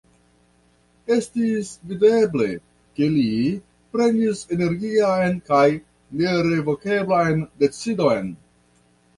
Estis 1.15 1.67
videble, 1.91 2.47
ke 3.01 3.09
li 3.17 3.27
prenis 3.97 4.41
energian 4.57 5.39
kaj 5.51 5.63
nerevokeblan 6.23 7.47
decidon. 7.63 8.35